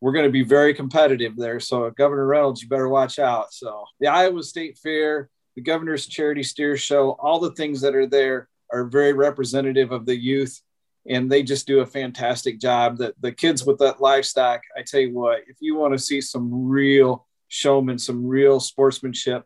we're 0.00 0.12
going 0.12 0.26
to 0.26 0.32
be 0.32 0.44
very 0.44 0.74
competitive 0.74 1.36
there. 1.36 1.60
So 1.60 1.90
Governor 1.90 2.26
Reynolds, 2.26 2.62
you 2.62 2.68
better 2.68 2.88
watch 2.88 3.18
out. 3.18 3.52
So 3.52 3.84
the 3.98 4.06
Iowa 4.06 4.42
State 4.42 4.78
Fair, 4.78 5.28
the 5.56 5.62
Governor's 5.62 6.06
Charity 6.06 6.42
Steer 6.42 6.76
Show, 6.76 7.16
all 7.20 7.40
the 7.40 7.52
things 7.52 7.80
that 7.80 7.94
are 7.94 8.06
there 8.06 8.48
are 8.72 8.84
very 8.84 9.12
representative 9.12 9.90
of 9.90 10.06
the 10.06 10.16
youth. 10.16 10.60
And 11.08 11.30
they 11.30 11.42
just 11.42 11.66
do 11.66 11.80
a 11.80 11.86
fantastic 11.86 12.60
job. 12.60 12.98
That 12.98 13.14
the 13.20 13.32
kids 13.32 13.64
with 13.64 13.78
that 13.78 14.00
livestock, 14.00 14.60
I 14.76 14.82
tell 14.82 15.00
you 15.00 15.14
what, 15.14 15.40
if 15.48 15.56
you 15.60 15.74
want 15.74 15.94
to 15.94 15.98
see 15.98 16.20
some 16.20 16.68
real 16.68 17.26
showmen, 17.48 17.98
some 17.98 18.24
real 18.24 18.60
sportsmanship, 18.60 19.44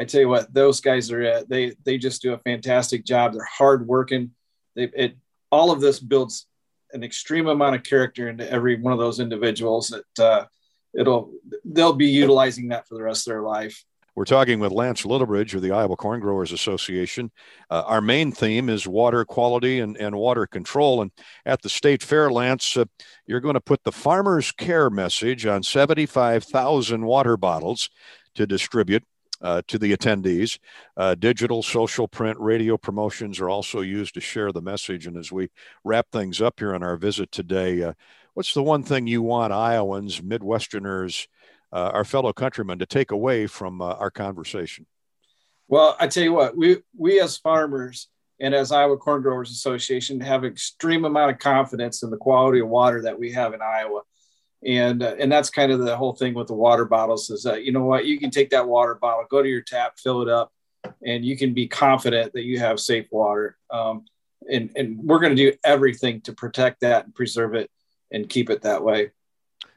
I 0.00 0.04
tell 0.04 0.22
you 0.22 0.30
what, 0.30 0.52
those 0.54 0.80
guys 0.80 1.12
are 1.12 1.20
it. 1.20 1.48
They 1.50 1.74
they 1.84 1.98
just 1.98 2.22
do 2.22 2.32
a 2.32 2.38
fantastic 2.38 3.04
job. 3.04 3.34
They're 3.34 3.44
hardworking. 3.44 4.30
They 4.74 4.84
it 4.84 5.16
all 5.52 5.70
of 5.70 5.82
this 5.82 6.00
builds 6.00 6.46
an 6.94 7.04
extreme 7.04 7.48
amount 7.48 7.76
of 7.76 7.82
character 7.82 8.30
into 8.30 8.50
every 8.50 8.80
one 8.80 8.94
of 8.94 8.98
those 8.98 9.20
individuals 9.20 9.88
that 9.88 10.24
uh, 10.24 10.46
it'll 10.94 11.32
they'll 11.66 11.92
be 11.92 12.06
utilizing 12.06 12.68
that 12.68 12.88
for 12.88 12.94
the 12.94 13.02
rest 13.02 13.26
of 13.26 13.32
their 13.32 13.42
life. 13.42 13.84
We're 14.14 14.24
talking 14.24 14.58
with 14.58 14.72
Lance 14.72 15.02
Lillibridge 15.02 15.52
of 15.52 15.60
the 15.60 15.70
Iowa 15.70 15.96
Corn 15.96 16.20
Growers 16.20 16.50
Association. 16.50 17.30
Uh, 17.68 17.82
our 17.86 18.00
main 18.00 18.32
theme 18.32 18.70
is 18.70 18.88
water 18.88 19.26
quality 19.26 19.80
and, 19.80 19.98
and 19.98 20.16
water 20.16 20.46
control. 20.46 21.02
And 21.02 21.10
at 21.44 21.60
the 21.62 21.68
state 21.68 22.02
fair, 22.02 22.30
Lance, 22.30 22.76
uh, 22.76 22.86
you're 23.26 23.40
going 23.40 23.54
to 23.54 23.60
put 23.60 23.84
the 23.84 23.92
farmer's 23.92 24.50
care 24.50 24.90
message 24.90 25.46
on 25.46 25.62
75,000 25.62 27.04
water 27.04 27.36
bottles 27.36 27.88
to 28.34 28.46
distribute 28.46 29.04
uh, 29.40 29.62
to 29.68 29.78
the 29.78 29.96
attendees. 29.96 30.58
Uh, 30.96 31.14
digital, 31.14 31.62
social, 31.62 32.08
print, 32.08 32.38
radio 32.38 32.76
promotions 32.76 33.40
are 33.40 33.48
also 33.48 33.80
used 33.80 34.14
to 34.14 34.20
share 34.20 34.52
the 34.52 34.62
message. 34.62 35.06
And 35.06 35.16
as 35.16 35.32
we 35.32 35.50
wrap 35.84 36.06
things 36.12 36.40
up 36.40 36.58
here 36.58 36.74
on 36.74 36.82
our 36.82 36.96
visit 36.96 37.32
today, 37.32 37.82
uh, 37.82 37.92
what's 38.34 38.54
the 38.54 38.62
one 38.62 38.82
thing 38.82 39.06
you 39.06 39.22
want 39.22 39.52
Iowans, 39.52 40.20
Midwesterners, 40.20 41.26
uh, 41.72 41.90
our 41.94 42.04
fellow 42.04 42.32
countrymen 42.32 42.78
to 42.78 42.86
take 42.86 43.10
away 43.10 43.46
from 43.46 43.80
uh, 43.80 43.94
our 43.94 44.10
conversation? 44.10 44.86
Well, 45.68 45.96
I 46.00 46.08
tell 46.08 46.24
you 46.24 46.32
what, 46.32 46.56
we 46.56 46.78
we 46.96 47.20
as 47.20 47.36
farmers 47.36 48.08
and 48.40 48.54
as 48.54 48.72
Iowa 48.72 48.96
Corn 48.96 49.22
Growers 49.22 49.50
Association 49.50 50.20
have 50.20 50.44
extreme 50.44 51.04
amount 51.04 51.30
of 51.30 51.38
confidence 51.38 52.02
in 52.02 52.10
the 52.10 52.16
quality 52.16 52.58
of 52.58 52.68
water 52.68 53.02
that 53.02 53.18
we 53.18 53.30
have 53.32 53.54
in 53.54 53.62
Iowa 53.62 54.00
and 54.66 55.02
uh, 55.02 55.14
and 55.18 55.32
that's 55.32 55.50
kind 55.50 55.72
of 55.72 55.80
the 55.80 55.96
whole 55.96 56.12
thing 56.12 56.34
with 56.34 56.46
the 56.46 56.54
water 56.54 56.84
bottles 56.84 57.30
is 57.30 57.42
that 57.42 57.64
you 57.64 57.72
know 57.72 57.84
what 57.84 58.04
you 58.04 58.18
can 58.18 58.30
take 58.30 58.50
that 58.50 58.68
water 58.68 58.94
bottle 58.94 59.24
go 59.30 59.42
to 59.42 59.48
your 59.48 59.62
tap 59.62 59.98
fill 59.98 60.22
it 60.22 60.28
up 60.28 60.52
and 61.04 61.24
you 61.24 61.36
can 61.36 61.54
be 61.54 61.66
confident 61.66 62.32
that 62.32 62.44
you 62.44 62.58
have 62.58 62.80
safe 62.80 63.06
water. 63.10 63.56
Um, 63.70 64.04
and 64.50 64.70
and 64.76 64.98
we're 64.98 65.18
going 65.18 65.36
to 65.36 65.50
do 65.50 65.56
everything 65.64 66.20
to 66.22 66.32
protect 66.32 66.80
that 66.80 67.04
and 67.04 67.14
preserve 67.14 67.54
it 67.54 67.70
and 68.10 68.28
keep 68.28 68.50
it 68.50 68.62
that 68.62 68.82
way. 68.82 69.10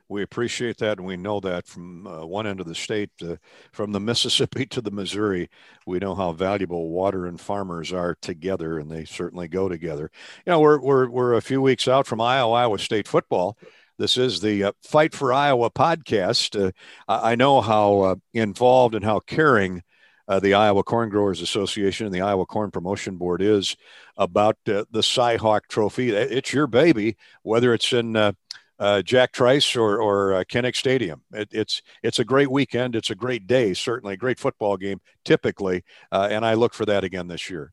We 0.10 0.22
appreciate 0.22 0.78
that 0.78 1.00
and 1.00 1.08
we 1.08 1.18
know 1.18 1.40
that 1.40 1.66
from 1.66 2.06
uh, 2.06 2.26
one 2.26 2.46
end 2.46 2.60
of 2.60 2.68
the 2.68 2.76
state 2.76 3.10
uh, 3.22 3.38
from 3.72 3.92
the 3.92 4.00
mississippi 4.00 4.66
to 4.68 4.82
the 4.82 4.92
missouri. 4.92 5.50
We 5.86 6.00
know 6.00 6.16
how 6.16 6.32
valuable 6.34 6.90
water 6.90 7.26
and 7.26 7.40
farmers 7.40 7.92
are 7.92 8.16
together 8.22 8.80
and 8.80 8.90
they 8.90 9.06
certainly 9.06 9.48
go 9.48 9.68
together. 9.68 10.12
You 10.46 10.52
know 10.52 10.60
we're, 10.60 10.80
we're, 10.80 11.10
we're 11.10 11.34
a 11.34 11.42
few 11.42 11.62
weeks 11.62 11.88
out 11.88 12.08
from 12.08 12.22
iowa 12.22 12.54
iowa 12.54 12.80
state 12.80 13.08
football 13.08 13.58
this 13.98 14.18
is 14.18 14.42
the 14.42 14.66
uh, 14.66 14.72
Fight 14.82 15.14
for 15.14 15.32
Iowa 15.32 15.70
podcast. 15.70 16.60
Uh, 16.60 16.72
I 17.08 17.36
know 17.36 17.62
how 17.62 18.02
uh, 18.02 18.16
involved 18.34 18.96
and 18.96 19.06
how 19.06 19.20
caring 19.20 19.84
uh, 20.28 20.40
the 20.40 20.54
Iowa 20.54 20.84
Corn 20.84 21.10
Growers 21.10 21.42
Association 21.42 22.06
and 22.06 22.16
the 22.16 22.22
Iowa 22.22 22.46
Corn 22.46 22.72
Promotion 22.72 23.18
Board 23.18 23.42
is 23.42 23.76
about 24.18 24.58
uh, 24.68 24.86
the 24.92 25.02
Cyhawk 25.02 25.62
Trophy. 25.70 26.12
It's 26.12 26.54
your 26.54 26.68
baby, 26.68 27.18
whether 27.44 27.74
it's 27.74 27.94
in 27.94 28.16
uh, 28.16 29.02
Jack 29.04 29.32
Trice 29.32 29.76
or, 29.76 30.02
or 30.02 30.44
Kinnick 30.46 30.76
Stadium. 30.76 31.22
It, 31.32 31.50
it's 31.52 31.82
it's 32.02 32.20
a 32.20 32.26
great 32.26 32.50
weekend. 32.50 32.96
It's 32.96 33.12
a 33.12 33.16
great 33.16 33.48
day, 33.48 33.74
certainly 33.74 34.16
a 34.16 34.18
great 34.18 34.40
football 34.40 34.78
game, 34.78 35.02
typically, 35.24 35.84
and 36.12 36.46
I 36.46 36.56
look 36.56 36.74
for 36.74 36.86
that 36.86 37.04
again 37.04 37.28
this 37.28 37.50
year. 37.50 37.72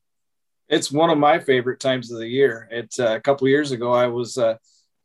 It's 0.69 0.91
one 0.91 1.09
of 1.09 1.17
my 1.17 1.39
favorite 1.39 1.79
times 1.81 2.11
of 2.11 2.19
the 2.19 2.27
year. 2.27 2.67
It's 2.71 2.99
a 2.99 3.19
couple 3.19 3.47
years 3.47 3.71
ago. 3.71 3.91
I 3.91 4.07
was 4.07 4.37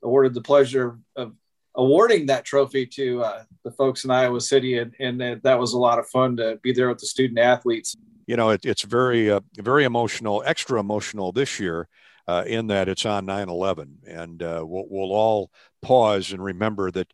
awarded 0.07 0.35
the 0.35 0.41
pleasure 0.41 0.99
of 1.17 1.33
awarding 1.75 2.27
that 2.27 2.45
trophy 2.45 2.87
to 2.87 3.23
uh, 3.23 3.43
the 3.65 3.71
folks 3.71 4.05
in 4.05 4.11
Iowa 4.11 4.41
City, 4.41 4.79
and, 4.79 4.95
and 4.99 5.43
that 5.43 5.59
was 5.59 5.75
a 5.75 5.79
lot 5.79 5.99
of 5.99 6.09
fun 6.09 6.37
to 6.37 6.59
be 6.63 6.73
there 6.73 6.89
with 6.89 6.99
the 6.99 7.07
student 7.07 7.39
athletes. 7.39 7.95
You 8.27 8.37
know, 8.37 8.51
it, 8.51 8.65
it's 8.65 8.83
very, 8.83 9.31
uh, 9.31 9.41
very 9.57 9.85
emotional, 9.85 10.43
extra 10.47 10.81
emotional 10.81 11.33
this 11.33 11.61
year. 11.61 11.89
Uh, 12.29 12.43
in 12.45 12.67
that 12.67 12.89
it's 12.89 13.07
on 13.07 13.25
9/11, 13.25 13.99
and 14.05 14.43
uh, 14.43 14.61
we'll, 14.67 14.87
we'll 14.91 15.13
all 15.13 15.49
pause 15.81 16.33
and 16.33 16.43
remember 16.43 16.91
that 16.91 17.07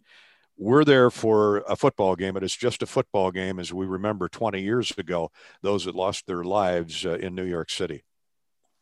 we're 0.57 0.85
there 0.85 1.11
for 1.11 1.59
a 1.69 1.77
football 1.77 2.17
game, 2.17 2.33
but 2.33 2.43
it's 2.43 2.57
just 2.57 2.83
a 2.83 2.87
football 2.87 3.31
game 3.31 3.59
as 3.59 3.75
we 3.75 3.85
remember 3.85 4.27
20 4.27 4.63
years 4.63 4.91
ago 4.97 5.31
those 5.61 5.85
that 5.85 5.95
lost 5.95 6.27
their 6.27 6.45
lives 6.45 7.05
uh, 7.05 7.17
in 7.17 7.35
New 7.35 7.45
York 7.45 7.69
City. 7.69 8.05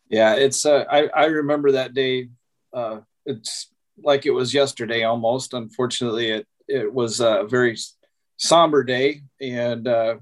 Yeah, 0.09 0.35
it's 0.35 0.64
uh, 0.64 0.85
I, 0.88 1.09
I 1.09 1.25
remember 1.26 1.73
that 1.73 1.95
day. 1.95 2.29
Uh, 2.73 3.00
it's 3.26 3.73
like 4.02 4.26
it 4.26 4.30
was 4.30 4.54
yesterday 4.54 5.04
almost. 5.04 5.54
Unfortunately, 5.54 6.30
it 6.30 6.47
it 6.69 6.92
was 6.92 7.21
a 7.21 7.45
very 7.49 7.76
somber 8.37 8.83
day, 8.85 9.23
and 9.40 9.87
uh, 9.87 10.16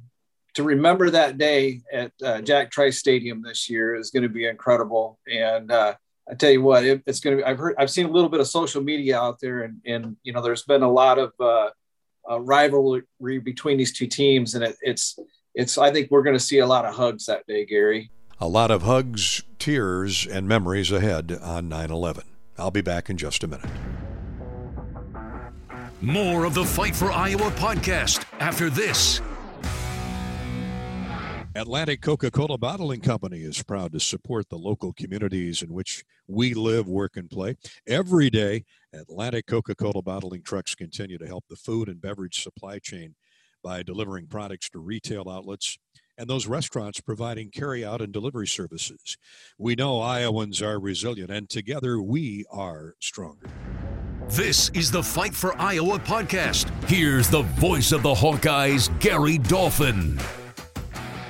to 0.54 0.62
remember 0.62 1.10
that 1.10 1.38
day 1.38 1.82
at 1.92 2.12
uh, 2.24 2.40
Jack 2.40 2.70
Trice 2.70 2.98
Stadium 2.98 3.42
this 3.42 3.70
year 3.70 3.94
is 3.94 4.10
going 4.10 4.24
to 4.24 4.28
be 4.28 4.46
incredible. 4.46 5.18
And 5.30 5.70
uh, 5.70 5.94
I 6.28 6.34
tell 6.34 6.50
you 6.50 6.62
what, 6.62 6.84
it, 6.84 7.02
it's 7.06 7.20
going 7.20 7.36
to 7.36 7.42
be. 7.42 7.46
I've 7.48 7.58
heard, 7.58 7.76
I've 7.78 7.90
seen 7.90 8.06
a 8.06 8.10
little 8.10 8.28
bit 8.28 8.40
of 8.40 8.48
social 8.48 8.82
media 8.82 9.18
out 9.18 9.38
there, 9.40 9.62
and 9.62 9.80
and 9.86 10.16
you 10.22 10.32
know, 10.32 10.42
there's 10.42 10.64
been 10.64 10.82
a 10.82 10.90
lot 10.90 11.18
of 11.18 11.32
uh, 11.38 11.70
uh 12.30 12.40
rivalry 12.40 13.04
between 13.20 13.78
these 13.78 13.96
two 13.96 14.06
teams, 14.06 14.54
and 14.54 14.64
it, 14.64 14.76
it's 14.82 15.18
it's. 15.54 15.78
I 15.78 15.92
think 15.92 16.10
we're 16.10 16.22
going 16.22 16.36
to 16.36 16.44
see 16.44 16.58
a 16.58 16.66
lot 16.66 16.84
of 16.84 16.94
hugs 16.94 17.26
that 17.26 17.46
day, 17.46 17.64
Gary. 17.64 18.10
A 18.40 18.48
lot 18.48 18.70
of 18.70 18.82
hugs, 18.82 19.42
tears, 19.58 20.26
and 20.26 20.46
memories 20.46 20.92
ahead 20.92 21.36
on 21.42 21.68
9 21.68 21.90
11. 21.90 22.24
I'll 22.58 22.70
be 22.70 22.80
back 22.80 23.10
in 23.10 23.16
just 23.16 23.44
a 23.44 23.48
minute. 23.48 23.70
More 26.00 26.44
of 26.44 26.54
the 26.54 26.64
Fight 26.64 26.94
for 26.94 27.10
Iowa 27.10 27.50
podcast 27.52 28.24
after 28.40 28.70
this. 28.70 29.20
Atlantic 31.54 32.02
Coca 32.02 32.30
Cola 32.30 32.56
Bottling 32.56 33.00
Company 33.00 33.38
is 33.38 33.62
proud 33.64 33.90
to 33.92 33.98
support 33.98 34.48
the 34.48 34.58
local 34.58 34.92
communities 34.92 35.60
in 35.60 35.72
which 35.72 36.04
we 36.28 36.54
live, 36.54 36.86
work, 36.86 37.16
and 37.16 37.28
play. 37.28 37.56
Every 37.86 38.30
day, 38.30 38.64
Atlantic 38.92 39.46
Coca 39.46 39.74
Cola 39.74 40.02
bottling 40.02 40.42
trucks 40.42 40.76
continue 40.76 41.18
to 41.18 41.26
help 41.26 41.44
the 41.50 41.56
food 41.56 41.88
and 41.88 42.00
beverage 42.00 42.42
supply 42.42 42.78
chain 42.78 43.16
by 43.64 43.82
delivering 43.82 44.28
products 44.28 44.70
to 44.70 44.78
retail 44.78 45.28
outlets 45.28 45.78
and 46.18 46.28
those 46.28 46.46
restaurants 46.46 47.00
providing 47.00 47.48
carry-out 47.50 48.02
and 48.02 48.12
delivery 48.12 48.48
services. 48.48 49.16
We 49.56 49.76
know 49.76 50.00
Iowans 50.00 50.60
are 50.60 50.80
resilient, 50.80 51.30
and 51.30 51.48
together 51.48 52.02
we 52.02 52.44
are 52.50 52.96
stronger. 52.98 53.46
This 54.28 54.68
is 54.70 54.90
the 54.90 55.02
Fight 55.02 55.34
for 55.34 55.56
Iowa 55.58 55.98
podcast. 56.00 56.68
Here's 56.84 57.30
the 57.30 57.42
voice 57.42 57.92
of 57.92 58.02
the 58.02 58.12
Hawkeyes, 58.12 58.90
Gary 59.00 59.38
Dolphin. 59.38 60.20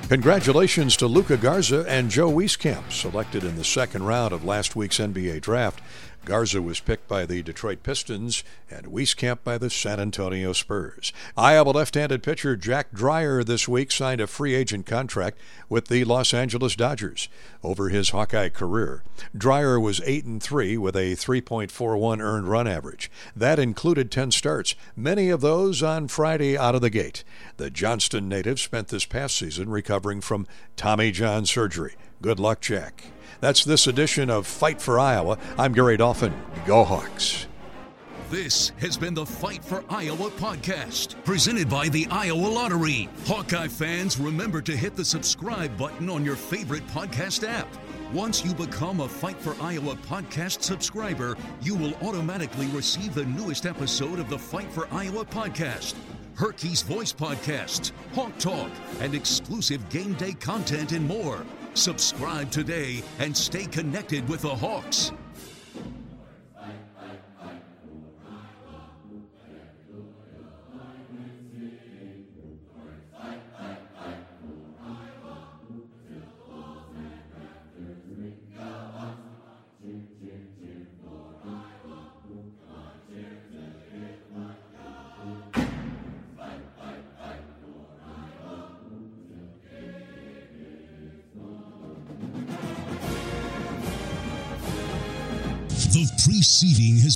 Congratulations 0.09 0.97
to 0.97 1.05
Luka 1.05 1.37
Garza 1.37 1.85
and 1.87 2.09
Joe 2.09 2.31
Wieskamp, 2.31 2.91
selected 2.91 3.43
in 3.43 3.55
the 3.55 3.63
second 3.63 4.03
round 4.03 4.33
of 4.33 4.43
last 4.43 4.75
week's 4.75 4.97
NBA 4.97 5.39
draft. 5.41 5.81
Garza 6.25 6.61
was 6.61 6.79
picked 6.79 7.07
by 7.07 7.25
the 7.25 7.41
Detroit 7.41 7.81
Pistons 7.83 8.43
and 8.69 8.85
Wieskamp 8.85 9.39
by 9.43 9.57
the 9.57 9.69
San 9.69 9.99
Antonio 9.99 10.53
Spurs. 10.53 11.11
Iowa 11.35 11.71
left-handed 11.71 12.21
pitcher 12.21 12.55
Jack 12.55 12.91
Dreyer 12.93 13.43
this 13.43 13.67
week 13.67 13.91
signed 13.91 14.21
a 14.21 14.27
free 14.27 14.53
agent 14.53 14.85
contract 14.85 15.39
with 15.69 15.87
the 15.87 16.03
Los 16.03 16.33
Angeles 16.33 16.75
Dodgers. 16.75 17.29
Over 17.63 17.89
his 17.89 18.09
Hawkeye 18.09 18.49
career, 18.49 19.03
Dreyer 19.35 19.79
was 19.79 20.01
8 20.05 20.25
and 20.25 20.43
3 20.43 20.77
with 20.77 20.95
a 20.95 21.15
3.41 21.15 22.19
earned 22.21 22.47
run 22.47 22.67
average. 22.67 23.11
That 23.35 23.59
included 23.59 24.11
10 24.11 24.31
starts, 24.31 24.75
many 24.95 25.29
of 25.29 25.41
those 25.41 25.81
on 25.81 26.07
Friday 26.07 26.57
out 26.57 26.75
of 26.75 26.81
the 26.81 26.89
gate. 26.89 27.23
The 27.57 27.69
Johnston 27.69 28.29
native 28.29 28.59
spent 28.59 28.89
this 28.89 29.05
past 29.05 29.35
season 29.37 29.69
recovering 29.69 30.21
from 30.21 30.47
Tommy 30.75 31.11
John 31.11 31.45
surgery. 31.45 31.95
Good 32.21 32.39
luck, 32.39 32.59
Jack. 32.59 33.05
That's 33.39 33.63
this 33.63 33.87
edition 33.87 34.29
of 34.29 34.45
Fight 34.45 34.81
for 34.81 34.99
Iowa. 34.99 35.37
I'm 35.57 35.71
Gary 35.71 35.95
Dolphin. 35.95 36.33
Go 36.65 36.83
Hawks. 36.83 37.47
This 38.29 38.73
has 38.79 38.97
been 38.97 39.13
the 39.13 39.25
Fight 39.25 39.63
for 39.63 39.85
Iowa 39.89 40.29
podcast, 40.31 41.15
presented 41.23 41.69
by 41.69 41.87
the 41.87 42.05
Iowa 42.11 42.47
Lottery. 42.47 43.07
Hawkeye 43.25 43.69
fans, 43.69 44.19
remember 44.19 44.61
to 44.61 44.75
hit 44.75 44.97
the 44.97 45.05
subscribe 45.05 45.77
button 45.77 46.09
on 46.09 46.25
your 46.25 46.35
favorite 46.35 46.85
podcast 46.87 47.47
app. 47.47 47.67
Once 48.13 48.43
you 48.43 48.53
become 48.53 48.99
a 48.99 49.07
Fight 49.07 49.39
for 49.39 49.55
Iowa 49.61 49.95
podcast 49.95 50.61
subscriber, 50.61 51.37
you 51.61 51.73
will 51.73 51.95
automatically 52.05 52.67
receive 52.67 53.15
the 53.15 53.25
newest 53.25 53.65
episode 53.65 54.19
of 54.19 54.29
the 54.29 54.37
Fight 54.37 54.69
for 54.73 54.89
Iowa 54.91 55.23
podcast. 55.23 55.95
Herky's 56.35 56.81
Voice 56.81 57.13
Podcast, 57.13 57.93
Hawk 58.13 58.37
Talk, 58.39 58.71
and 58.99 59.15
exclusive 59.15 59.87
game 59.89 60.13
day 60.15 60.33
content 60.33 60.91
and 60.91 61.07
more. 61.07 61.45
Subscribe 61.73 62.49
today 62.49 63.03
and 63.19 63.35
stay 63.35 63.65
connected 63.65 64.27
with 64.27 64.41
the 64.41 64.49
Hawks. 64.55 65.11